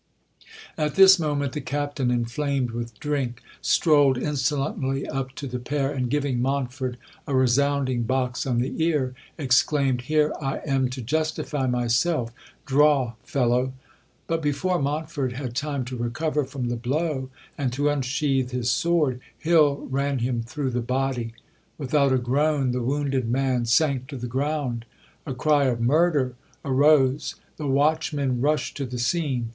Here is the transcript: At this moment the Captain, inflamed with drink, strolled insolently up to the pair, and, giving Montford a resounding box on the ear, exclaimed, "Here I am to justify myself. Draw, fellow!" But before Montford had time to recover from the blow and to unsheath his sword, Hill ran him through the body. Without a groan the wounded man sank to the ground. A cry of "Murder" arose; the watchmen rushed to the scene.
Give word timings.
At 0.79 0.95
this 0.95 1.19
moment 1.19 1.53
the 1.53 1.61
Captain, 1.61 2.09
inflamed 2.09 2.71
with 2.71 2.97
drink, 2.99 3.43
strolled 3.61 4.17
insolently 4.17 5.05
up 5.05 5.33
to 5.35 5.45
the 5.45 5.59
pair, 5.59 5.91
and, 5.91 6.09
giving 6.09 6.41
Montford 6.41 6.97
a 7.27 7.35
resounding 7.35 8.01
box 8.01 8.47
on 8.47 8.57
the 8.57 8.83
ear, 8.83 9.13
exclaimed, 9.37 10.01
"Here 10.01 10.33
I 10.41 10.57
am 10.65 10.89
to 10.89 11.03
justify 11.03 11.67
myself. 11.67 12.31
Draw, 12.65 13.13
fellow!" 13.23 13.73
But 14.25 14.41
before 14.41 14.81
Montford 14.81 15.33
had 15.33 15.53
time 15.55 15.85
to 15.85 15.95
recover 15.97 16.45
from 16.45 16.69
the 16.69 16.75
blow 16.77 17.29
and 17.55 17.71
to 17.73 17.87
unsheath 17.89 18.49
his 18.49 18.71
sword, 18.71 19.19
Hill 19.37 19.87
ran 19.91 20.17
him 20.17 20.41
through 20.41 20.71
the 20.71 20.81
body. 20.81 21.35
Without 21.77 22.11
a 22.11 22.17
groan 22.17 22.71
the 22.71 22.81
wounded 22.81 23.29
man 23.29 23.65
sank 23.65 24.07
to 24.07 24.17
the 24.17 24.25
ground. 24.25 24.85
A 25.27 25.35
cry 25.35 25.65
of 25.65 25.79
"Murder" 25.79 26.33
arose; 26.65 27.35
the 27.57 27.67
watchmen 27.67 28.41
rushed 28.41 28.75
to 28.77 28.87
the 28.87 28.97
scene. 28.97 29.49